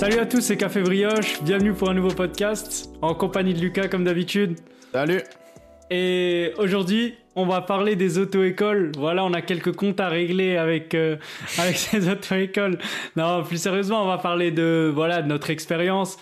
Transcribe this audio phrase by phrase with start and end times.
[0.00, 1.42] Salut à tous, c'est Café Brioche.
[1.42, 4.58] Bienvenue pour un nouveau podcast en compagnie de Lucas comme d'habitude.
[4.92, 5.20] Salut.
[5.90, 8.92] Et aujourd'hui, on va parler des auto-écoles.
[8.96, 11.18] Voilà, on a quelques comptes à régler avec euh,
[11.58, 12.78] avec ces auto-écoles.
[13.14, 16.16] Non, plus sérieusement, on va parler de voilà de notre expérience.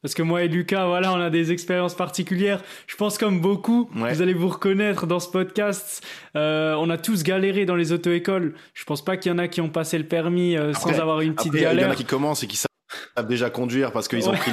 [0.00, 2.62] Parce que moi et Lucas, voilà, on a des expériences particulières.
[2.86, 6.06] Je pense comme beaucoup, vous allez vous reconnaître dans ce podcast.
[6.36, 8.54] Euh, on a tous galéré dans les auto-écoles.
[8.74, 11.20] Je pense pas qu'il y en a qui ont passé le permis euh, sans avoir
[11.20, 11.72] une petite galère.
[11.72, 12.68] Il y en a qui commencent et qui savent
[13.16, 14.52] savent déjà conduire parce qu'ils ont pris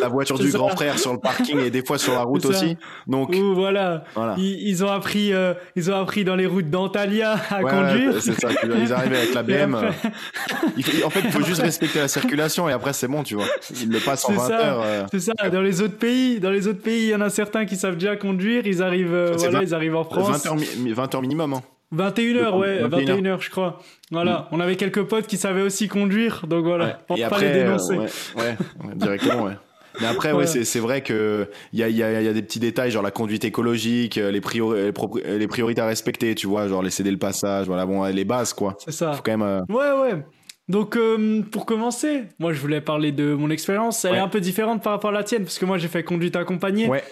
[0.00, 2.76] la, voiture du grand frère sur le parking et des fois sur la route aussi.
[3.06, 4.04] Donc voilà,
[4.36, 8.20] Ils, ont appris, euh, ils ont appris dans les routes d'Antalya à conduire.
[8.20, 8.48] C'est ça.
[8.62, 9.74] Ils arrivaient avec la BM.
[9.74, 13.46] en fait, il faut juste respecter la circulation et après c'est bon, tu vois.
[13.82, 14.82] Ils le passent en 20 heures.
[14.84, 15.06] Euh.
[15.10, 15.32] C'est ça.
[15.50, 17.96] Dans les autres pays, dans les autres pays, il y en a certains qui savent
[17.96, 18.66] déjà conduire.
[18.66, 20.44] Ils arrivent, euh, voilà, ils arrivent en France.
[20.44, 20.56] 20 heures,
[20.94, 21.54] 20 heures minimum.
[21.54, 21.62] Hein.
[21.94, 23.80] 21h, ouais, 21h, je crois.
[24.10, 24.46] Voilà, mm.
[24.52, 27.96] on avait quelques potes qui savaient aussi conduire, donc voilà, pour pas les dénoncer.
[27.96, 28.56] ouais, ouais,
[28.94, 29.54] directement, ouais.
[30.00, 32.58] Mais après, ouais, c'est vrai que il y a, y, a, y a des petits
[32.58, 37.10] détails, genre la conduite écologique, les, les, priorités à respecter, tu vois, genre les céder
[37.10, 38.76] le passage, voilà, bon, les bases, quoi.
[38.84, 39.12] C'est ça.
[39.12, 39.42] Faut quand même.
[39.42, 40.24] Euh, ouais, ouais.
[40.68, 44.04] Donc, euh, pour commencer, moi, je voulais parler de mon expérience.
[44.04, 46.02] Elle est un peu différente par rapport à la tienne, parce que moi, j'ai fait
[46.02, 46.88] conduite accompagnée.
[46.88, 47.04] Ouais.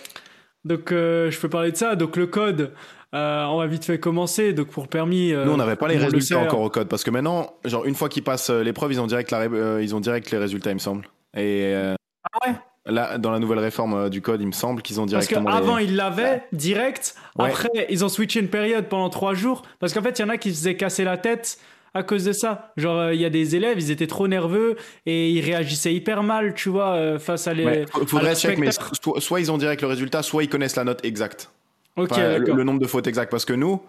[0.65, 1.97] Donc, euh, je peux parler de ça.
[1.97, 2.73] Donc, le code,
[3.15, 4.53] euh, on va vite fait commencer.
[4.53, 7.11] Donc pour permis, euh, nous on n'avait pas les résultats encore au code parce que
[7.11, 9.45] maintenant, genre une fois qu'ils passent l'épreuve, ils ont direct la,
[9.83, 11.07] ils ont direct les résultats, il me semble.
[11.37, 12.55] Et ah ouais?
[12.87, 15.45] Là, dans la nouvelle réforme du code, il me semble qu'ils ont directement.
[15.45, 17.15] Parce qu'avant, ils l'avaient direct.
[17.39, 19.63] Après, ils ont switché une période pendant trois jours.
[19.79, 21.59] Parce qu'en fait, il y en a qui se faisaient casser la tête
[21.95, 22.73] à cause de ça.
[22.77, 24.77] Genre, il y a des élèves, ils étaient trop nerveux
[25.07, 27.65] et ils réagissaient hyper mal, tu vois, face à les.
[27.65, 28.71] Ouais, faudrait check, mais
[29.19, 31.51] soit ils ont direct le résultat, soit ils connaissent la note exacte
[31.97, 33.31] le, nombre de fautes exact.
[33.31, 33.81] Parce que nous,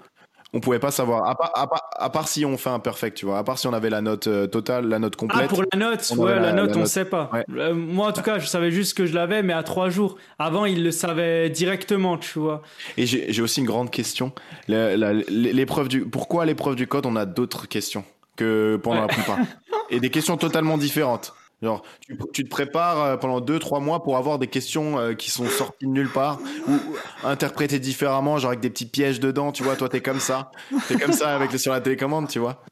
[0.54, 1.24] on pouvait pas savoir.
[1.26, 3.40] À part, si on fait un perfect, tu vois.
[3.40, 5.42] À part si on avait la note euh, totale, la note complète.
[5.46, 7.32] Ah, pour la note, ouais, la, note, on sait pas.
[7.56, 10.18] Euh, moi, en tout cas, je savais juste que je l'avais, mais à trois jours.
[10.38, 12.62] Avant, il le savait directement, tu vois.
[12.98, 14.32] Et j'ai aussi une grande question.
[14.68, 18.06] L'épreuve du, pourquoi l'épreuve du code, on a d'autres questions
[18.36, 19.40] que pendant la plupart
[19.90, 21.34] Et des questions totalement différentes.
[21.64, 21.82] Genre,
[22.34, 25.86] tu, te prépares euh, pendant 2-3 mois pour avoir des questions euh, qui sont sorties
[25.86, 26.74] de nulle part ou
[27.24, 29.76] interprétées différemment, genre avec des petits pièges dedans, tu vois.
[29.76, 30.52] Toi, t'es comme ça.
[30.88, 32.64] T'es comme ça avec sur la télécommande, tu vois.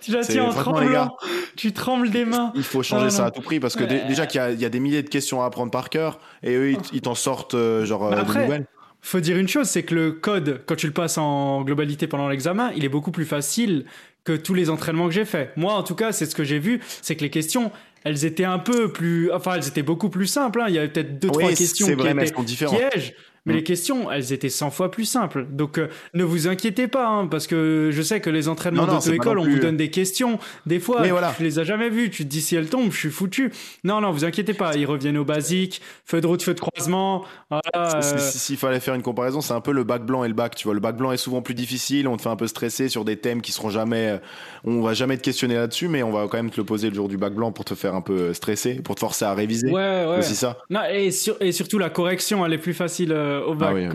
[0.00, 1.14] Tu la tiens en tremblant.
[1.56, 2.52] Tu trembles des mains.
[2.54, 5.02] Il faut changer ça à tout prix parce que déjà qu'il y, a des milliers
[5.02, 8.66] de questions à apprendre par cœur et eux, ils, t'en sortent euh, genre nouvelles
[9.02, 12.28] faut dire une chose, c'est que le code, quand tu le passes en globalité pendant
[12.28, 13.86] l'examen, il est beaucoup plus facile
[14.24, 15.52] que tous les entraînements que j'ai faits.
[15.56, 17.72] Moi, en tout cas, c'est ce que j'ai vu, c'est que les questions,
[18.04, 20.60] elles étaient un peu plus, enfin, elles étaient beaucoup plus simples.
[20.60, 20.66] Hein.
[20.68, 22.32] Il y avait peut-être deux, trois questions qui étaient
[22.66, 23.14] pièges.
[23.46, 23.64] Mais les mm.
[23.64, 25.46] questions, elles étaient 100 fois plus simples.
[25.50, 29.38] Donc euh, ne vous inquiétez pas, hein, parce que je sais que les entraînements d'auto-école,
[29.38, 30.38] on vous donne des questions.
[30.66, 31.32] Des fois, voilà.
[31.36, 32.10] tu les as jamais vues.
[32.10, 33.52] Tu te dis si elles tombent, je suis foutu.
[33.84, 34.76] Non, non, vous inquiétez pas.
[34.76, 35.80] Ils reviennent au basique.
[36.04, 37.24] Feu de route, feu de croisement.
[37.48, 40.54] Voilà, S'il fallait faire une comparaison, c'est un peu le bac blanc et le bac.
[40.54, 42.08] Tu vois, le bac blanc est souvent plus difficile.
[42.08, 44.10] On te fait un peu stresser sur des thèmes qui seront jamais.
[44.10, 44.18] Euh,
[44.64, 46.94] on va jamais te questionner là-dessus, mais on va quand même te le poser le
[46.94, 49.70] jour du bac blanc pour te faire un peu stresser, pour te forcer à réviser.
[49.70, 50.22] Ouais, ouais.
[50.22, 50.58] C'est ça.
[50.68, 53.70] Non, et, et surtout la correction, elle est plus facile euh, au bac.
[53.70, 53.88] Ah oui,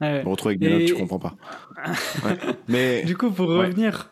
[0.00, 0.24] Ouais.
[0.24, 1.34] Me retrouver avec des notes, tu comprends pas.
[2.68, 4.10] Mais du coup, pour revenir,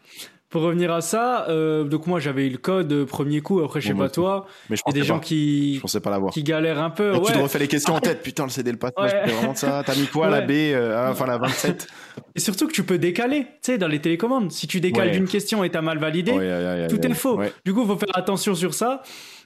[0.52, 3.60] pour revenir à ça, euh, donc moi j'avais eu le code euh, premier coup.
[3.60, 4.46] Après, je sais pas toi.
[4.68, 6.30] Mais je y a des gens qui, je pensais pas l'avoir.
[6.32, 7.14] Qui galèrent un peu.
[7.24, 8.22] Tu te refais les questions en tête.
[8.22, 9.82] Putain, le CD, le passage, c'était vraiment ça.
[9.84, 11.88] T'as mis quoi la B, euh, enfin la 27
[12.34, 14.52] Et surtout que tu peux décaler, tu sais, dans les télécommandes.
[14.52, 16.32] Si tu décales d'une question et t'as mal validé,
[16.88, 17.40] tout est faux.
[17.64, 19.02] Du coup, il faut faire attention sur ça.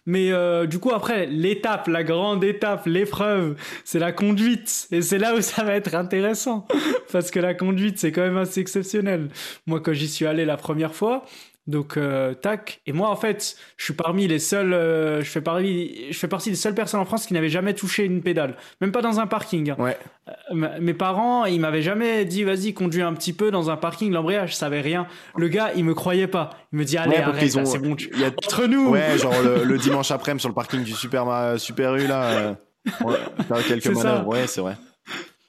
[0.07, 4.89] Mais euh, du coup, après, l'étape, la grande étape, l'épreuve, c'est la conduite.
[4.93, 6.67] Et c'est là où ça va être intéressant.
[7.13, 9.29] Parce que la conduite, c'est quand même assez exceptionnel.
[9.67, 11.25] Moi, quand j'y suis allé la première fois,
[11.67, 12.81] donc euh, tac.
[12.87, 16.29] Et moi en fait, je suis parmi les seuls, euh, je fais parmi, je fais
[16.29, 19.21] partie des seules personnes en France qui n'avaient jamais touché une pédale, même pas dans
[19.21, 19.71] un parking.
[19.71, 19.77] Hein.
[19.79, 19.99] Ouais.
[20.29, 24.13] Euh, mes parents, ils m'avaient jamais dit vas-y conduis un petit peu dans un parking
[24.13, 25.07] l'embrayage, je savais rien.
[25.37, 26.51] Le gars, il me croyait pas.
[26.73, 27.97] Il me dit allez arrête, c'est bon.
[27.97, 28.11] Tu...
[28.17, 28.29] Y a...
[28.29, 28.91] Entre nous.
[28.91, 32.57] Ouais, genre le, dimanche après-midi sur le parking du Super Super U là.
[33.67, 34.27] quelques manœuvres.
[34.27, 34.77] Ouais, c'est vrai.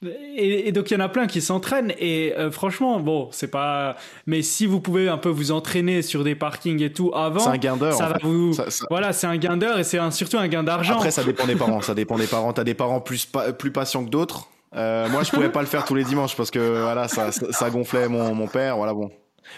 [0.06, 1.92] Et, donc il y en a plein qui s'entraînent.
[1.98, 3.96] Et euh, franchement bon c'est pas
[4.26, 7.48] mais si vous pouvez un peu vous entraîner sur des parkings et tout avant c'est
[7.48, 8.52] un gain d'heure ça vous
[8.90, 10.96] voilà c'est un gain d'heure et c'est surtout un gain d'argent.
[10.96, 12.52] Après ça dépend des parents ça dépend des parents.
[12.52, 13.28] T'as des parents plus
[13.58, 14.48] plus patients que d'autres.
[14.76, 17.70] Euh, moi je pouvais pas le faire tous les dimanches parce que voilà ça, ça,
[17.70, 19.10] gonflait mon, mon père voilà bon.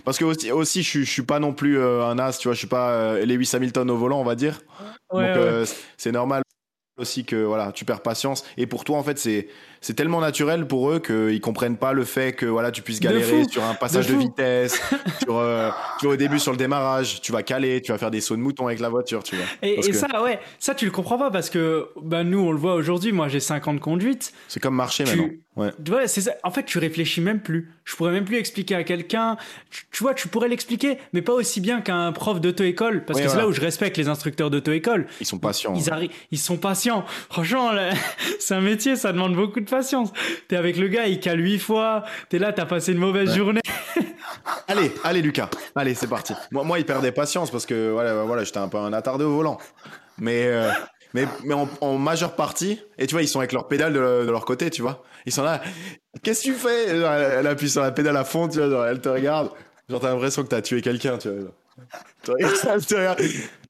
[0.05, 2.55] Parce que aussi, aussi je, je suis pas non plus euh, un as tu vois
[2.55, 4.61] je suis pas Lewis Hamilton au volant on va dire.
[5.13, 5.27] Donc
[5.99, 6.43] c'est normal
[7.01, 8.45] aussi que voilà, tu perds patience.
[8.57, 9.49] Et pour toi, en fait, c'est
[9.81, 13.45] c'est tellement naturel pour eux qu'ils comprennent pas le fait que voilà, tu puisses galérer
[13.49, 14.79] sur un passage de, vitesse,
[15.23, 18.11] sur, euh, tu vois, au début sur le démarrage, tu vas caler, tu vas faire
[18.11, 19.47] des sauts de mouton avec la voiture, tu vois.
[19.63, 22.75] Et, ça, ouais, ça tu le comprends pas parce que bah, nous, on le voit
[22.75, 23.13] aujourd'hui.
[23.13, 24.33] Moi, j'ai 5 ans de conduite.
[24.49, 25.31] C'est comme marcher maintenant.
[25.57, 25.73] Ouais.
[25.91, 26.33] ouais c'est ça.
[26.45, 27.73] En fait, tu réfléchis même plus.
[27.85, 29.37] Je pourrais même plus expliquer à quelqu'un.
[29.91, 33.05] Tu, vois, tu pourrais l'expliquer, mais pas aussi bien qu'un prof d'auto-école.
[33.05, 35.07] Parce que c'est là où je respecte les instructeurs d'auto-école.
[35.21, 35.75] Ils sont patients.
[35.75, 36.90] Ils, arrivent, ils sont patients.
[37.29, 37.73] Franchement,
[38.39, 40.13] c'est un métier, ça demande beaucoup de patience.
[40.49, 42.05] T'es avec le gars, il cale huit fois.
[42.29, 43.61] T'es là, t'as passé une mauvaise journée.
[44.69, 45.49] allez, allez, Lucas.
[45.75, 46.35] Allez, c'est parti.
[46.51, 49.35] Moi, moi, il perdait patience parce que voilà, voilà j'étais un peu un attardé au
[49.35, 49.59] volant.
[50.19, 50.47] Mais.
[50.47, 50.71] Euh,
[51.13, 54.45] mais, mais en, majeure partie, et tu vois, ils sont avec leur pédale de, leur
[54.45, 55.03] côté, tu vois.
[55.27, 55.61] Ils sont là,
[56.23, 56.91] qu'est-ce que tu fais?
[56.91, 59.51] Elle, appuie sur la pédale à fond, tu vois, elle te regarde.
[59.89, 62.37] Genre, t'as l'impression que t'as tué quelqu'un, tu vois.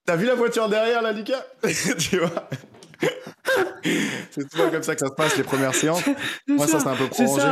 [0.04, 1.44] T'as vu la voiture derrière, là, Lucas?
[1.98, 2.48] Tu vois?
[4.30, 6.02] C'est toujours comme ça que ça se passe, les premières séances.
[6.46, 7.42] Moi, ça, c'est un peu prolongé.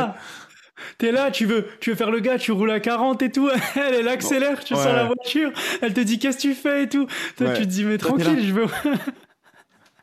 [0.97, 3.49] T'es là, tu veux, tu veux faire le gars, tu roules à 40 et tout.
[3.75, 5.51] Elle, elle accélère, tu sors la voiture.
[5.81, 7.07] Elle te dit qu'est-ce que tu fais et tout.
[7.37, 8.67] Toi, tu te dis mais tranquille, je veux.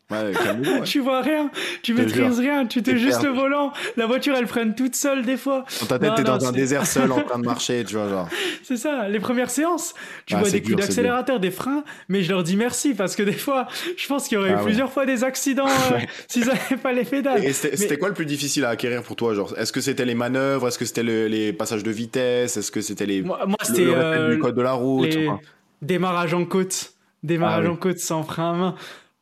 [0.09, 0.33] Ouais,
[0.85, 1.51] Tu vois rien,
[1.83, 3.73] tu maîtrises rien, tu t'es juste le volant.
[3.97, 5.65] La voiture, elle freine toute seule des fois.
[5.81, 8.29] Dans ta tête, t'es dans un désert seul en train de marcher, tu vois, genre.
[8.63, 9.95] C'est ça, les premières séances.
[10.25, 13.33] Tu vois des coups d'accélérateur, des freins, mais je leur dis merci parce que des
[13.33, 13.67] fois,
[13.97, 15.99] je pense qu'il y aurait eu ah plusieurs fois des accidents euh,
[16.29, 17.45] s'ils n'avaient pas les pédales.
[17.45, 19.55] Et c'était quoi le plus difficile à acquérir pour toi, genre?
[19.59, 20.69] Est-ce que c'était les manœuvres?
[20.69, 22.57] Est-ce que c'était les passages de vitesse?
[22.57, 23.23] Est-ce que c'était les.
[23.23, 23.85] Moi, c'était.
[23.85, 25.29] Le, euh, du code de la route les...
[25.83, 26.93] Démarrage en côte.
[27.23, 28.75] Démarrage ah en côte sans frein à main.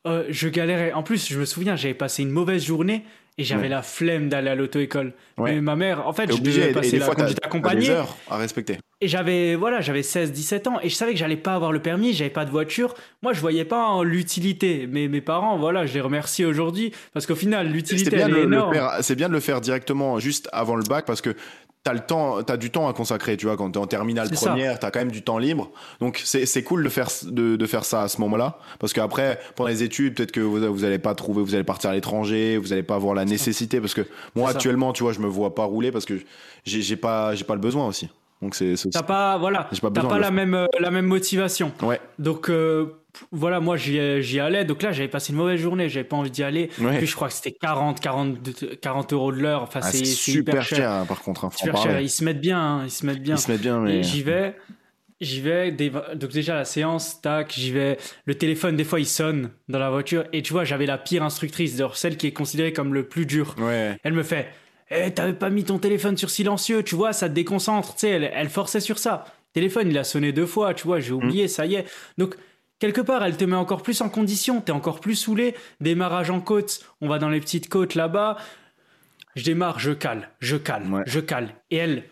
[0.07, 0.93] Euh, je galérais.
[0.93, 3.05] En plus, je me souviens, j'avais passé une mauvaise journée
[3.37, 5.13] et j'avais la flemme d'aller à l'auto-école.
[5.39, 7.91] Mais ma mère, en fait, je devais passer la conduite accompagnée.
[7.91, 8.79] heures à respecter.
[9.01, 11.81] Et j'avais, voilà, j'avais 16, 17 ans et je savais que j'allais pas avoir le
[11.81, 12.95] permis, j'avais pas de voiture.
[13.23, 14.87] Moi, je voyais pas l'utilité.
[14.89, 18.75] Mais mes parents, voilà, je les remercie aujourd'hui parce qu'au final, l'utilité, est énorme.
[19.01, 21.35] C'est bien de le faire directement juste avant le bac parce que
[21.85, 24.79] t'as le temps, t'as du temps à consacrer, tu vois, quand t'es en terminale première,
[24.79, 25.71] t'as quand même du temps libre.
[26.01, 29.69] Donc c'est cool de faire de, de, faire ça à ce moment-là, parce qu'après pendant
[29.69, 32.73] les études, peut-être que vous vous allez pas trouver, vous allez partir à l'étranger, vous
[32.73, 35.65] allez pas avoir la nécessité, parce que moi actuellement, tu vois, je me vois pas
[35.65, 36.15] rouler parce que
[36.65, 38.09] j'ai pas j'ai pas le besoin aussi.
[38.41, 41.73] Donc c'est t'as pas voilà, t'as pas, pas la même euh, la même motivation.
[41.83, 42.01] Ouais.
[42.19, 42.87] Donc euh,
[43.33, 44.65] voilà, moi j'y allais.
[44.65, 46.69] Donc là, j'avais passé une mauvaise journée, j'avais pas envie d'y aller.
[46.99, 49.63] Puis je crois que c'était 40, 40, 40 euros de l'heure.
[49.63, 51.45] Enfin, ah, c'est super cher, hein, par contre.
[51.45, 52.01] Hein, super cher.
[52.01, 53.37] Ils se mettent bien, hein, ils se mettent bien.
[53.37, 54.03] Ils se mettent bien, mais.
[54.03, 54.55] J'y vais.
[55.21, 57.99] J'y vais, donc déjà la séance, tac, j'y vais.
[58.27, 60.25] Le téléphone, des fois, il sonne dans la voiture.
[60.33, 63.55] Et tu vois, j'avais la pire instructrice, celle qui est considérée comme le plus dur.
[64.03, 64.49] Elle me fait
[64.91, 67.95] Eh, t'avais pas mis ton téléphone sur silencieux, tu vois, ça te déconcentre.
[67.95, 69.25] Tu sais, elle, elle, forçait sur ça.
[69.55, 71.49] Le téléphone, il a sonné deux fois, tu vois, j'ai oublié, mm.
[71.49, 71.87] ça y est.
[72.19, 72.37] Donc,
[72.85, 75.55] quelque part, elle te met encore plus en condition, t'es encore plus saoulé.
[75.81, 78.37] Démarrage en côte, on va dans les petites côtes là-bas.
[79.37, 81.55] Je démarre, je cale, je cale, je cale.
[81.71, 82.05] Et elle,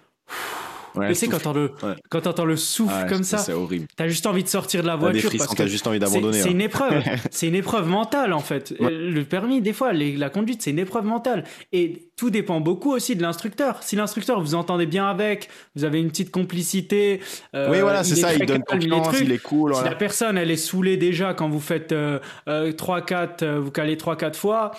[0.94, 1.73] Ouais, tu sais, quand t'entends le,
[2.11, 3.87] quand t'entends le souffle comme ça, c'est horrible.
[3.97, 5.31] T'as juste envie de sortir de la voiture.
[5.39, 6.41] parce que juste envie d'abandonner.
[6.41, 7.03] C'est une épreuve.
[7.31, 8.75] c'est une épreuve mentale, en fait.
[8.81, 11.44] Le permis, des fois, la conduite, c'est une épreuve mentale.
[11.73, 13.83] Et tout dépend beaucoup aussi de l'instructeur.
[13.83, 17.21] Si l'instructeur, vous entendez bien avec, vous avez une petite complicité.
[17.55, 19.75] Euh, oui, voilà, c'est ça, il donne confiance, il est cool.
[19.75, 23.97] Si la personne, elle est saoulée déjà quand vous faites euh, 3-4, euh, vous calez
[23.97, 24.73] 3-4 fois,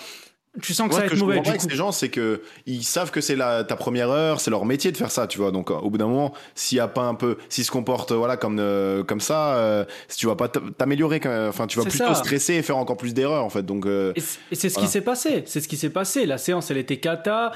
[0.62, 1.36] tu sens que ça va être mauvais.
[1.36, 4.40] Ce que je avec ces gens, c'est que ils savent que c'est ta première heure,
[4.40, 5.50] c'est leur métier de faire ça, tu vois.
[5.50, 8.36] Donc, au bout d'un moment, s'il y a pas un peu, s'ils se comportent, voilà,
[8.36, 12.54] comme euh, comme ça, euh, si tu vas pas t'améliorer, enfin, tu vas plutôt stresser
[12.54, 13.64] et faire encore plus d'erreurs, en fait.
[13.64, 15.42] Donc, euh, et c'est ce qui s'est passé.
[15.46, 16.26] C'est ce qui s'est passé.
[16.26, 17.52] La séance, elle était cata.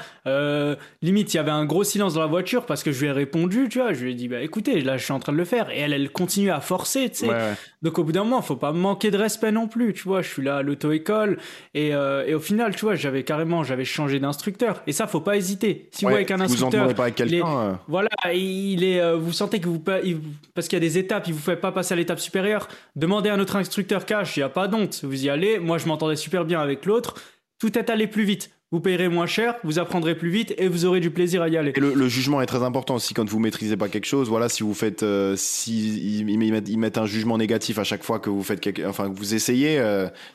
[1.01, 3.11] limite, il y avait un gros silence dans la voiture parce que je lui ai
[3.11, 3.93] répondu, tu vois.
[3.93, 5.69] Je lui ai dit, bah écoutez, là, je suis en train de le faire.
[5.69, 7.55] Et elle, elle continue à forcer, tu sais.
[7.81, 10.21] Donc, au bout d'un moment, faut pas manquer de respect non plus, tu vois.
[10.21, 11.37] Je suis là à l'auto-école
[11.73, 14.81] et, et au final, tu vois j'avais carrément, j'avais changé d'instructeur.
[14.87, 15.89] Et ça, faut pas hésiter.
[15.91, 17.47] Si vous avec un instructeur, vous pas avec quelqu'un.
[17.47, 17.73] Euh.
[17.87, 21.33] Voilà, il est, euh, vous sentez que vous, parce qu'il y a des étapes, il
[21.33, 22.67] vous fait pas passer à l'étape supérieure.
[22.95, 25.01] Demandez à notre instructeur cash, il y a pas d'honte.
[25.03, 25.59] Vous y allez.
[25.59, 27.15] Moi, je m'entendais super bien avec l'autre.
[27.59, 30.85] Tout est allé plus vite vous payerez moins cher, vous apprendrez plus vite et vous
[30.85, 31.73] aurez du plaisir à y aller.
[31.75, 34.29] Et le, jugement est très important aussi quand vous maîtrisez pas quelque chose.
[34.29, 38.29] Voilà, si vous faites, euh, si ils, mettent, un jugement négatif à chaque fois que
[38.29, 39.81] vous faites, quelque, enfin que vous essayez,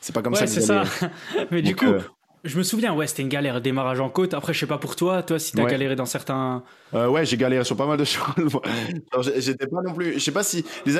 [0.01, 0.47] c'est pas comme ça.
[0.47, 0.83] c'est ça.
[1.51, 1.85] Mais du coup,
[2.45, 4.35] je me souviens, ouais, c'était une galère, démarrage en côte.
[4.35, 6.63] Après, je sais pas pour toi, toi, si t'as galéré dans certains.
[6.93, 8.61] Euh, ouais, j'ai galéré sur pas mal de choses.
[9.37, 10.13] J'étais pas non plus.
[10.13, 10.95] Je sais pas si les,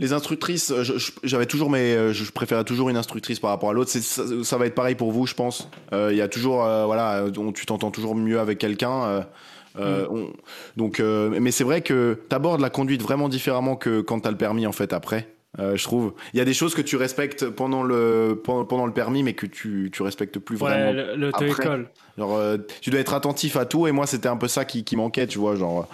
[0.00, 0.72] les instructrices,
[1.22, 3.90] j'avais toujours, mais euh, je préférais toujours une instructrice par rapport à l'autre.
[3.90, 5.68] Ça, ça, va être pareil pour vous, je pense.
[5.92, 9.24] Euh, il y a toujours, voilà, tu t'entends toujours mieux avec quelqu'un.
[9.78, 10.26] Mm.
[10.76, 14.30] donc, mais c'est vrai que tu abordes la conduite vraiment différemment que quand tu as
[14.32, 15.33] le permis en fait après.
[15.58, 16.14] Euh, je trouve.
[16.32, 19.34] Il y a des choses que tu respectes pendant le, pendant, pendant le permis, mais
[19.34, 20.90] que tu, tu respectes plus vraiment.
[20.90, 21.46] Ouais, le, après.
[21.48, 21.90] école.
[22.18, 24.82] Genre, euh, tu dois être attentif à tout, et moi, c'était un peu ça qui,
[24.84, 25.86] qui manquait, tu vois, genre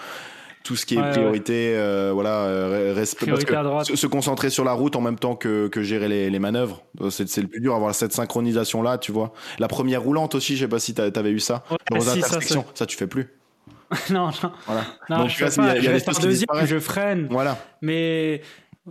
[0.63, 3.87] tout ce qui est Ouais, priorité, euh, voilà, euh, respect, parce Priorité que à droite.
[3.87, 6.83] se, se concentrer sur la route en même temps que, que gérer les, les manœuvres,
[7.01, 9.33] euh, c'est le plus dur, avoir cette synchronisation là, tu vois.
[9.59, 11.65] La première roulante aussi, je sais pas si t'a- t'avais eu ça.
[11.71, 13.29] Ouais, Dans les si, ça, intersections, ça, tu fais plus.
[14.11, 14.87] non, non, Voilà.
[15.09, 15.53] non, Donc, je a- pas.
[15.63, 17.27] il y a Je reste en deuxième, je freine.
[17.31, 17.59] Voilà.
[17.81, 18.43] Mais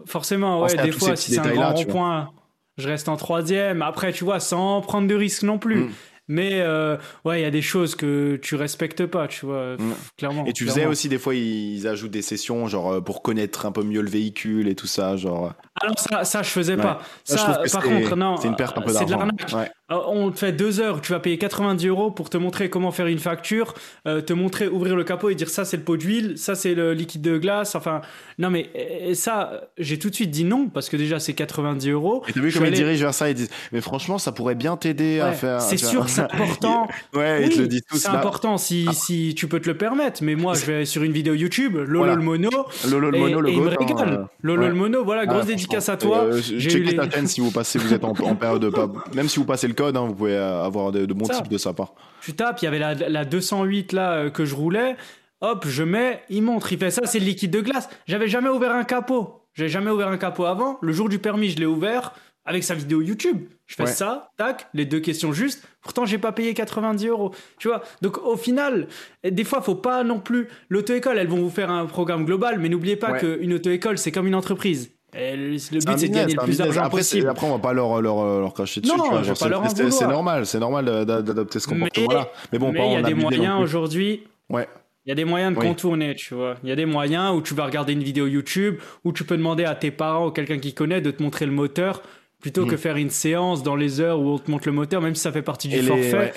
[0.06, 2.32] forcément, ouais, des fois, si c'est un grand rond-point,
[2.78, 3.82] je reste en troisième.
[3.82, 5.86] Après, tu vois, sans prendre de risques non plus.
[5.86, 5.92] Mm.
[6.30, 6.96] Mais euh,
[7.26, 9.94] ouais, il y a des choses que tu respectes pas, tu vois, Mm.
[10.18, 10.46] clairement.
[10.46, 10.76] Et tu clairement.
[10.82, 14.02] faisais aussi des fois, ils ajoutent des sessions, genre euh, pour connaître un peu mieux
[14.02, 15.54] le véhicule et tout ça, genre.
[15.82, 16.82] Ah non, ça, ça, je faisais Ouais.
[16.82, 17.02] pas.
[17.24, 18.38] Ça, je Ça, que par contre, non.
[18.38, 19.26] C'est une perte un peu C'est de d'argent.
[19.26, 19.52] l'arnaque.
[19.54, 19.72] Ouais.
[19.92, 22.92] Euh, On te fait deux heures, tu vas payer 90 euros pour te montrer comment
[22.92, 23.74] faire une facture,
[24.08, 26.76] euh, te montrer, ouvrir le capot et dire ça c'est le pot d'huile, ça c'est
[26.76, 27.74] le liquide de glace.
[27.74, 28.02] Enfin,
[28.38, 28.70] non mais
[29.16, 32.24] ça, j'ai tout de suite dit non parce que déjà c'est 90 euros.
[32.28, 34.78] Et t'as vu comme ils dirigent vers ça, ils disent, mais franchement, ça pourrait bien
[34.78, 35.60] t'aider à faire.
[35.62, 36.88] C'est sûr, c'est important.
[37.14, 37.98] Ouais, ils Oui, te le disent tous.
[37.98, 40.24] c'est important si, si tu peux te le permettre.
[40.24, 42.16] Mais moi, je vais sur une vidéo YouTube, Lolo Voilà.
[42.16, 42.50] le mono.
[42.90, 46.24] Lolo le mono, le me Lolo le mono, voilà, Ah, grosse dédicace à toi.
[46.26, 48.90] euh, J'ai checkez ta chaîne si vous passez, vous êtes en, période de pas.
[49.16, 51.58] Même si vous passez le code, hein, vous pouvez euh, avoir de, bons tips de
[51.58, 51.94] sa part.
[52.22, 54.96] Tu tapes, il y avait la, la 208 là euh, que je roulais.
[55.42, 57.88] Hop, je mets, il montre, il fait ça, c'est le liquide de glace.
[58.08, 59.36] J'avais jamais ouvert un capot.
[59.54, 60.78] J'avais jamais ouvert un capot avant.
[60.82, 62.12] Le jour du permis, je l'ai ouvert
[62.50, 63.48] avec sa vidéo YouTube.
[63.68, 63.92] Je fais Ouais.
[63.92, 65.64] ça, tac, les deux questions justes.
[65.84, 67.32] Pourtant, j'ai pas payé 90 euros.
[67.60, 68.88] Tu vois Donc, au final,
[69.24, 70.48] des fois, faut pas non plus.
[70.70, 73.20] L'auto-école, elles vont vous faire un programme global, mais n'oubliez pas Ouais.
[73.20, 74.92] qu'une auto-école, c'est comme une entreprise.
[75.16, 75.60] Et le but,
[75.98, 77.28] c'est de gagner le plus d'argent possible.
[77.30, 78.92] après, on va pas leur, leur, leur cracher dessus.
[79.36, 82.30] C'est- normal, c'est normal d'a- d'adopter ce comportement-là.
[82.52, 84.68] Mais bon, mais il y a des moyens aujourd'hui Ouais.
[85.06, 85.66] Il y a des moyens de Oui.
[85.68, 86.56] contourner, tu vois.
[86.64, 89.38] Il y a des moyens où tu vas regarder une vidéo YouTube, où tu peux
[89.38, 92.04] demander à tes parents ou quelqu'un qui connaît de te montrer le moteur,
[92.40, 95.16] plutôt que faire une séance dans les heures où on te montre le moteur, même
[95.16, 96.14] si ça fait partie du Et les- forfait.
[96.18, 96.34] ouais.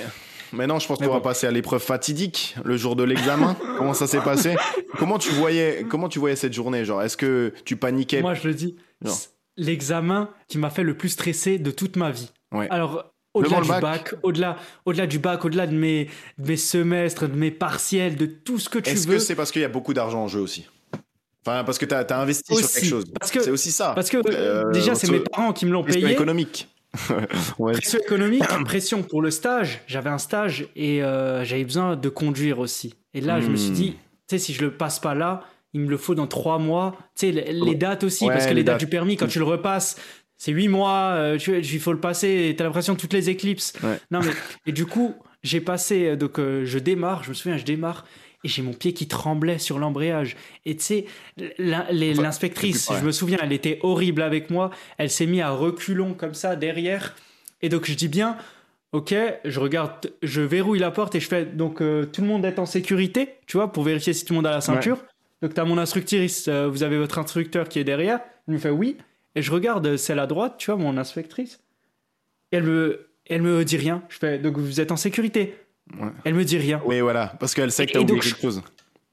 [0.53, 3.57] Maintenant, je pense qu'on va passer à l'épreuve fatidique, le jour de l'examen.
[3.79, 4.55] comment ça s'est passé?
[4.99, 6.85] Comment tu voyais, comment tu voyais cette journée?
[6.85, 8.21] Genre, est-ce que tu paniquais?
[8.21, 8.77] Moi, je le dis,
[9.57, 12.31] l'examen qui m'a fait le plus stresser de toute ma vie.
[12.53, 12.67] Ouais.
[12.71, 14.15] Alors, au-delà du bac, bac.
[14.23, 18.59] au-delà, au-delà du bac, au-delà de mes, de mes semestres, de mes partiels, de tout
[18.59, 19.15] ce que tu Est-ce veux.
[19.15, 20.67] que c'est parce qu'il y a beaucoup d'argent en jeu aussi?
[21.45, 23.05] Enfin, parce que tu as, investi sur quelque chose.
[23.19, 23.93] Parce que- c'est aussi ça.
[23.95, 26.11] Parce que Euh, déjà, c'est mes parents qui me l'ont payé.
[26.11, 26.69] économique.
[27.59, 27.73] ouais.
[27.73, 29.81] Pression économique, pression pour le stage.
[29.87, 32.95] J'avais un stage et euh, j'avais besoin de conduire aussi.
[33.15, 33.75] Et là, je me suis Hmm.
[33.75, 33.99] dit, tu
[34.31, 36.97] sais, si je le passe pas là, il me le faut dans trois mois.
[37.19, 38.81] Tu sais, les, les dates aussi, Ouais, parce que les, les dates dates.
[38.81, 39.97] du permis, quand tu le repasses,
[40.37, 43.31] c'est huit mois, euh, tu il faut le passer, et t'as l'impression de toutes les
[43.31, 43.73] éclipses.
[43.83, 43.99] Ouais.
[44.11, 44.33] Non, mais,
[44.67, 48.05] et du coup, j'ai passé, donc euh, je démarre, je me souviens, je démarre.
[48.45, 50.37] Et j'ai mon pied qui tremblait sur l'embrayage.
[50.67, 51.07] Et tu sais,
[51.39, 52.97] Enfin, l'inspectrice, ouais.
[53.01, 54.71] je me souviens, elle était horrible avec moi.
[54.99, 57.15] Elle s'est mise à reculons comme ça derrière.
[57.63, 58.37] Et donc je dis bien,
[58.93, 62.45] ok, je regarde, je verrouille la porte et je fais, donc euh, tout le monde
[62.45, 64.99] est en sécurité, tu vois, pour vérifier si tout le monde a la ceinture.
[65.41, 68.21] Donc tu as mon instructrice, euh, vous avez votre instructeur qui est derrière.
[68.49, 68.97] Elle me fait oui.
[69.35, 71.61] Et je regarde euh, celle à droite, tu vois, mon inspectrice.
[72.53, 74.03] Et elle me, elle me dit rien.
[74.09, 75.57] Je fais, donc vous êtes en sécurité.
[76.01, 76.09] Ouais.
[76.25, 76.81] Elle me dit rien.
[76.85, 77.35] Oui, voilà.
[77.41, 78.63] Parce qu'elle sait que Et- tu as et oublié donc, quelque chose.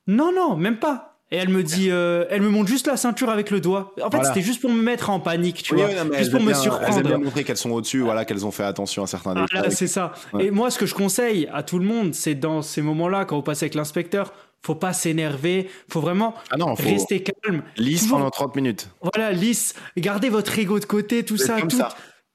[0.08, 1.06] Non, non, même pas.
[1.32, 3.94] Et elle me dit, euh, elle me montre juste la ceinture avec le doigt.
[4.02, 4.24] En fait, Voilà.
[4.34, 6.40] c'était juste pour me mettre en panique, tu Oui, vois, oui, non, mais juste pour
[6.40, 7.02] me bien- Elles aiment surprendre.
[7.08, 9.72] bien montrer qu'elles sont au-dessus, voilà, qu'elles ont fait attention à certains Ah, détails.
[9.72, 10.14] c'est ça.
[10.34, 10.46] Ouais.
[10.46, 13.36] Et moi, ce que je conseille à tout le monde, c'est dans ces moments-là, quand
[13.36, 14.34] vous passez avec l'inspecteur,
[14.64, 17.62] faut pas s'énerver, faut vraiment Ah non, faut rester calme.
[17.78, 18.90] lisse toujours- pendant 30 minutes.
[19.14, 21.90] Voilà, lisse, gardez votre ego de côté, tout ça, tout, ça.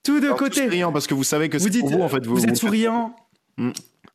[0.04, 0.62] tout de Alors, côté.
[0.66, 2.24] souriants, parce que vous savez que Vous c'est pour vous, en fait.
[2.24, 3.16] Vous, vous êtes vous- souriant.
[3.58, 3.70] Mm.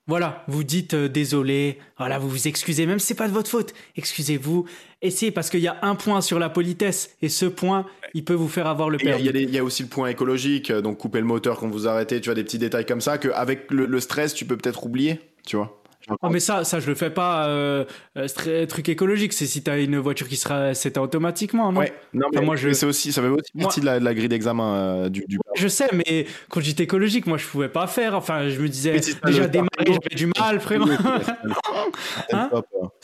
[0.10, 3.50] Voilà, vous dites euh, désolé, voilà, vous vous excusez, même si c'est pas de votre
[3.50, 4.66] faute, excusez-vous.
[5.04, 7.86] Essayez parce qu'il y a un point sur la politesse et ce point,
[8.16, 9.44] il peut vous faire avoir le Et Il y, a- permis.
[9.44, 11.88] il y a y aussi le point écologique, euh, donc couper le moteur quand vous
[11.88, 14.84] arrêtez, tu vois, des petits détails comme ça, qu'avec le, le stress, tu peux peut-être
[14.84, 15.79] oublier, tu vois.
[16.22, 17.48] Oh, mais ça, ça je le fais pas.
[17.48, 17.86] Euh,
[18.18, 21.80] euh, truc écologique, c'est si t'as une voiture qui sera, c'est automatiquement, non?
[21.82, 24.00] Ouais, non, mais Enfin, moi, je- c'est aussi, ça fait aussi Moi- partie de la,
[24.00, 27.46] de la grille d'examen euh, du, du Je sais, mais quand j'étais écologique, moi je
[27.48, 28.16] pouvais pas faire.
[28.16, 30.86] Enfin, je me disais si déjà démarrer, j'avais du mal, frérot.
[32.34, 32.50] Hein?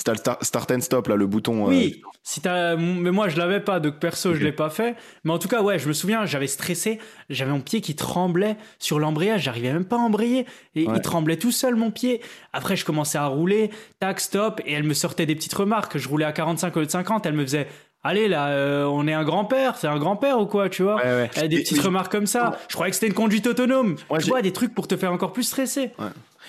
[0.07, 1.65] le star- start and stop, là, le bouton.
[1.65, 4.35] euh, Oui, si t'as, mais moi je l'avais pas, donc perso Ok.
[4.37, 4.95] je l'ai pas fait.
[5.23, 8.55] Mais en tout cas, ouais, je me souviens, j'avais stressé, j'avais mon pied qui tremblait
[8.79, 10.45] sur l'embrayage, j'arrivais même pas à embrayer,
[10.75, 10.93] et Ouais.
[10.95, 12.21] il tremblait tout seul mon pied.
[12.53, 15.97] Après, je commençais à rouler, tac, stop, et elle me sortait des petites remarques.
[15.97, 17.67] Je roulais à 45 au lieu de 50, elle me faisait.
[18.03, 21.01] Allez là, euh, on est un grand-père, c'est un grand-père ou quoi, tu vois Ouais,
[21.03, 21.31] ouais.
[21.35, 22.57] Elle a Des Et- petites mais- remarques comme ça.
[22.69, 23.95] Je croyais que c'était une conduite autonome.
[24.21, 25.91] Tu vois, des trucs pour te faire encore plus stresser.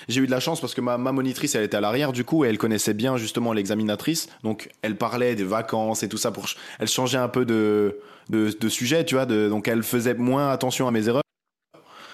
[0.07, 2.23] J'ai eu de la chance parce que ma, ma monitrice, elle était à l'arrière du
[2.23, 4.29] coup et elle connaissait bien justement l'examinatrice.
[4.43, 6.45] Donc elle parlait des vacances et tout ça pour.
[6.79, 7.99] Elle changeait un peu de,
[8.29, 9.25] de, de sujet, tu vois.
[9.25, 11.23] De, donc elle faisait moins attention à mes erreurs.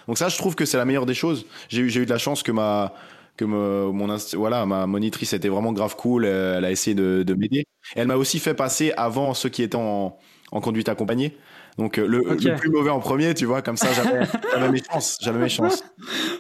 [0.08, 1.46] Donc ça, je trouve que c'est la meilleure des choses.
[1.68, 2.94] J'ai eu de la chance que ma
[3.38, 6.25] que me- mon voilà ma monitrice était vraiment grave cool.
[6.25, 7.66] euh, Elle a essayé de, de m'aider.
[7.96, 10.18] Elle m'a aussi fait passer avant ceux qui étaient en,
[10.52, 11.38] en conduite accompagnée.
[11.78, 13.90] Donc euh, le, le plus mauvais en premier, tu vois, comme ça
[14.54, 15.84] j'avais mes chances, j'avais mes chances.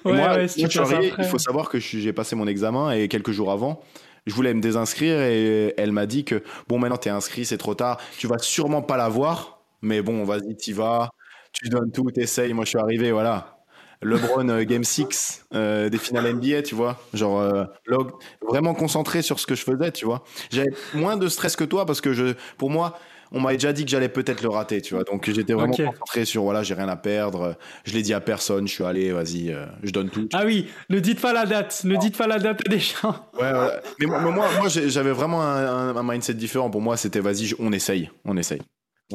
[0.07, 3.07] Et Ouais, moi, ouais, si arrivé, il faut savoir que j'ai passé mon examen et
[3.07, 3.81] quelques jours avant,
[4.25, 7.75] je voulais me désinscrire et elle m'a dit que bon, maintenant t'es inscrit, c'est trop
[7.75, 11.09] tard, tu vas sûrement pas l'avoir, mais bon, vas-y, t'y vas,
[11.51, 12.53] tu donnes tout, t'essayes.
[12.53, 13.57] Moi, je suis arrivé, voilà.
[14.03, 16.99] LeBron euh, Game 6 euh, des finales NBA, tu vois.
[17.13, 18.11] Genre, euh, log-
[18.47, 20.23] vraiment concentré sur ce que je faisais, tu vois.
[20.51, 22.97] J'avais moins de stress que toi parce que je, pour moi,
[23.35, 25.03] on m'avait déjà dit que j'allais peut-être le rater, tu vois.
[25.05, 27.55] Donc, j'étais vraiment concentré sur, voilà, j'ai rien à perdre.
[27.83, 30.27] Je l'ai dit à personne, je suis allé, vas-y, euh, je donne tout.
[30.33, 33.15] Ah oui, ne dites pas la date, ne dites pas la date des gens.
[33.39, 33.71] Ouais, ouais.
[33.99, 36.69] Mais moi, j'avais vraiment un, un- mindset différent.
[36.69, 38.61] Pour moi, c'était vas-y, on essaye, on essaye.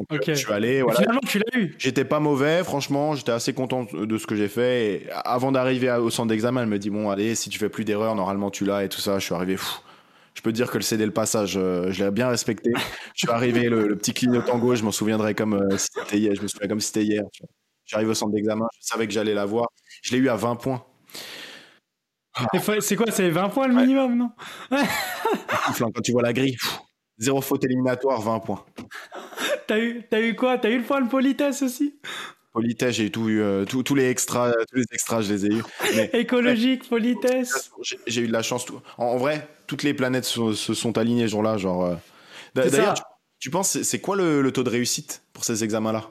[0.08, 0.98] Donc, euh, je suis allé, voilà.
[0.98, 1.74] Finalement, tu l'as eu.
[1.78, 4.84] J'étais pas mauvais, franchement, j'étais assez content de ce que j'ai fait.
[4.84, 7.84] Et avant d'arriver au centre d'examen, elle me dit bon, allez, si tu fais plus
[7.84, 9.18] d'erreurs, normalement tu l'as et tout ça.
[9.18, 9.80] Je suis arrivé, pff,
[10.34, 12.70] je peux te dire que le CD le passage, euh, je l'ai bien respecté.
[13.14, 16.18] Je suis arrivé, le, le petit clignotant gauche, je m'en souviendrai comme euh, si c'était
[16.18, 16.34] hier.
[16.36, 17.24] Je me souviens comme si c'était hier.
[17.92, 19.66] arrivé au centre d'examen, je savais que j'allais l'avoir.
[20.02, 20.84] Je l'ai eu à 20 points.
[22.80, 24.30] C'est quoi, c'est 20 points le minimum, non?
[24.70, 26.78] Ouf, hein, Quand tu vois la grille, pff,
[27.18, 28.64] zéro faute éliminatoire, 20 points.
[29.68, 30.58] T'as eu, t'as eu quoi?
[30.58, 31.94] T'as eu le point de politesse aussi?
[32.52, 35.50] Politesse, j'ai tout eu, euh, tout- tous les extras, tous les extras, je les ai
[35.50, 35.62] eu.
[35.94, 37.70] Mais Écologique, politesse.
[38.06, 38.66] j'ai eu de la chance.
[38.96, 41.56] En, en vrai, toutes les planètes se, se sont alignées ce jour-là.
[41.58, 41.94] Genre, euh.
[42.54, 43.02] D'ailleurs, tu,
[43.38, 46.10] tu penses c'est- quoi le, le taux de réussite pour ces examens-là?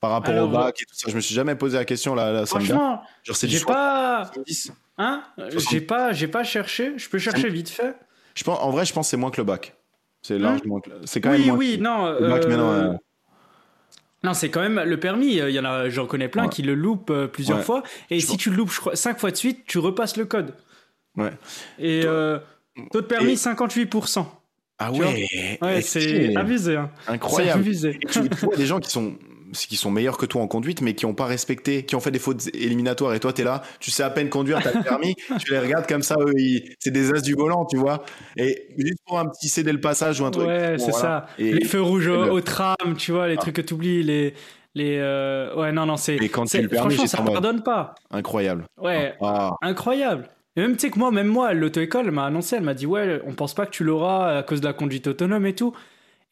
[0.00, 2.14] Par rapport Alors, au bac et tout ça Je me suis jamais posé la question
[2.14, 2.32] là.
[2.32, 2.46] là.
[2.46, 4.72] Franchement, Genre c'est du j'ai pas, 70.
[4.98, 5.24] hein?
[5.56, 6.92] J'ai pas, j'ai pas cherché.
[6.96, 7.96] Je peux chercher vite fait.
[8.34, 9.74] Je pense, en vrai, je pense que c'est moins que le bac.
[10.28, 10.80] C'est largement.
[10.80, 11.30] que- C'est quand.
[11.30, 11.56] Oui, même moins.
[11.56, 12.06] oui, non.
[12.06, 12.92] Euh, non, euh,
[14.24, 15.36] Non, c'est quand même le permis.
[15.36, 16.48] Il y en a, j'en connais plein Ouais.
[16.48, 17.64] qui le loupent euh, plusieurs Ouais.
[17.64, 17.82] fois.
[18.10, 20.16] Et Je si pense- tu le loupes, je crois, 5 fois de suite, tu repasses
[20.16, 20.54] le code.
[21.16, 21.30] Ouais.
[21.78, 22.38] Et euh,
[22.92, 24.26] taux de permis, Et- 58%.
[24.80, 25.28] Ah ouais.
[25.62, 26.76] Ouais, c'est abusé.
[26.76, 26.90] Hein.
[27.06, 27.60] C'est incroyable.
[27.60, 27.98] abusé.
[28.02, 29.14] Et tu, tu vois des gens qui sont
[29.52, 32.10] qui sont meilleurs que toi en conduite, mais qui n'ont pas respecté, qui ont fait
[32.10, 33.14] des fautes éliminatoires.
[33.14, 35.58] Et toi, tu es là, tu sais à peine conduire, t'as le permis, tu les
[35.58, 36.32] regardes comme ça, eux,
[36.78, 38.04] c'est des as du volant, tu vois.
[38.36, 40.46] Et juste pour un petit céder le passage ou un truc.
[40.46, 41.26] Ouais, bon, c'est voilà.
[41.26, 41.26] ça.
[41.38, 43.40] Et, les feux rouges au, le- au tram, tu vois, les Ah.
[43.40, 44.34] trucs que tu oublies, les.
[44.74, 46.16] les euh, Ouais, non, non, c'est.
[46.16, 47.94] Et quand tu c'est- le permis, Franchement, ça mode- pardonne pas.
[48.10, 48.64] Incroyable.
[48.80, 50.28] Ouais, Ah, incroyable.
[50.56, 52.86] Et même, tu sais que moi, même moi, l'auto-école elle m'a annoncé, elle m'a dit,
[52.86, 55.72] ouais, on pense pas que tu l'auras à cause de la conduite autonome et tout.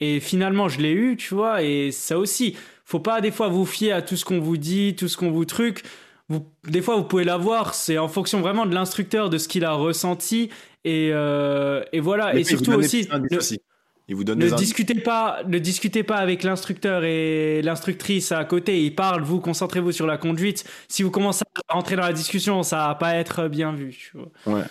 [0.00, 3.66] Et finalement, je l'ai eu, tu vois, et ça aussi, faut pas des fois vous
[3.66, 5.82] fier à tout ce qu'on vous dit, tout ce qu'on vous truc.
[6.28, 9.64] Vous, des fois, vous pouvez l'avoir, c'est en fonction vraiment de l'instructeur, de ce qu'il
[9.64, 10.50] a ressenti.
[10.84, 13.60] Et, euh, et voilà, mais et surtout aussi, ne- aussi.
[14.08, 18.84] Il vous donne ne discutez pas, ne discutez pas avec l'instructeur et l'instructrice à côté.
[18.84, 20.64] Ils parlent, vous concentrez-vous sur la conduite.
[20.86, 23.90] Si vous commencez à rentrer dans la discussion, ça va pas être bien vu.
[23.90, 24.62] tu vois.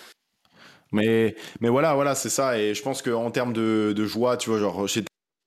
[0.94, 2.58] Mais, mais voilà, voilà, c'est ça.
[2.58, 4.88] Et je pense qu'en termes de, de joie, tu vois, genre,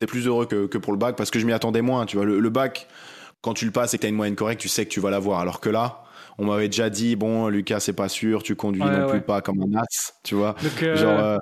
[0.00, 2.06] j'étais plus heureux que, que pour le bac parce que je m'y attendais moins.
[2.06, 2.88] Tu vois, le, le bac,
[3.42, 5.00] quand tu le passes et que tu as une moyenne correcte, tu sais que tu
[5.00, 5.40] vas l'avoir.
[5.40, 6.04] Alors que là,
[6.38, 9.10] on m'avait déjà dit, bon, Lucas, c'est pas sûr, tu conduis Ouais, non ouais.
[9.10, 10.54] plus pas comme un as, tu vois.
[10.62, 11.36] Donc, euh, Genre, euh,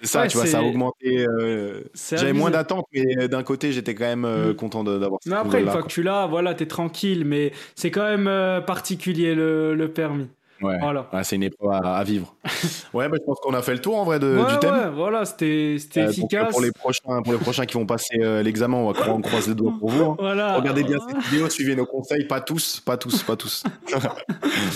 [0.00, 1.26] c'est ça, ouais, tu vois, ça a augmenté.
[1.28, 4.54] euh, J'avais moins d'attentes, mais d'un côté, j'étais quand même Mm.
[4.56, 7.24] content d'avoir Mais cette après, une fois que tu l'as, voilà, t'es tranquille.
[7.24, 10.28] Mais c'est quand même particulier le, le permis.
[10.62, 10.78] Ouais.
[10.80, 11.08] Voilà.
[11.12, 12.34] Ouais, c'est une épreuve à, à vivre.
[12.94, 14.74] ouais, bah, je pense qu'on a fait le tour en vrai de, ouais, du thème.
[14.74, 16.50] ouais, voilà, c'était c'était Euh, efficace.
[16.52, 19.48] pour, les prochains, pour les prochains qui vont passer euh, l'examen, on va on croise
[19.48, 20.04] les doigts pour vous.
[20.04, 20.16] hein.
[20.18, 20.56] Voilà.
[20.56, 23.64] Regardez bien cette vidéo, suivez nos conseils, pas tous, pas tous, pas tous.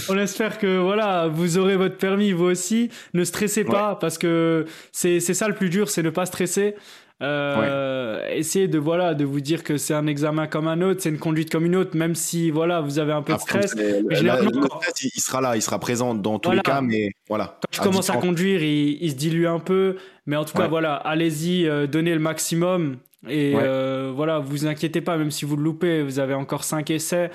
[0.08, 2.90] On espère que voilà, vous aurez votre permis vous aussi.
[3.14, 6.74] Ne stressez pas parce que c'est c'est ça le plus dur, c'est ne pas stresser.
[7.22, 11.08] Euh, Essayez de voilà de vous dire que c'est un examen comme un autre, c'est
[11.08, 13.74] une conduite comme une autre, même si voilà vous avez un peu de stress.
[13.74, 16.60] mais la- généralement, le quand- stress, il, sera là, il sera présent dans tous Voilà.
[16.64, 17.58] les cas, mais voilà.
[17.62, 20.68] Quand tu commences à conduire, il, il se dilue un peu, mais en tout cas
[20.68, 22.98] voilà, allez-y, euh, donnez le maximum
[23.28, 23.62] et Ouais.
[23.64, 27.30] euh, voilà, vous inquiétez pas, même si vous le loupez, vous avez encore 5 essais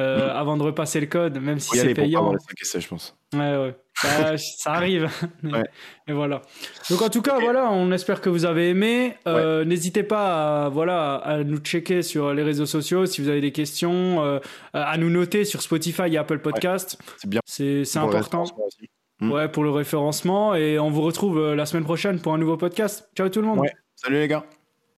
[0.00, 2.20] euh, avant de repasser le code, même si c'est pour payant.
[2.20, 3.16] avoir les cinq essais, je pense.
[3.32, 3.76] Ouais, ouais.
[3.94, 5.08] Ça arrive.
[5.44, 5.62] Ouais.
[6.08, 6.42] Et voilà.
[6.90, 9.14] Donc en tout cas, voilà, on espère que vous avez aimé.
[9.26, 13.40] Euh, N'hésitez pas à, voilà, à nous checker sur les réseaux sociaux si vous avez
[13.40, 14.38] des questions, euh,
[14.72, 16.98] à nous noter sur Spotify et Apple Podcast.
[17.18, 17.40] C'est bien.
[17.44, 18.44] C'est important.
[18.44, 18.90] référencement aussi.
[19.20, 19.32] Mm.
[19.32, 20.54] Ouais, pour le référencement.
[20.54, 23.08] Et on vous retrouve euh, la semaine prochaine pour un nouveau podcast.
[23.16, 23.66] Ciao tout le monde.
[23.94, 24.44] Salut les gars.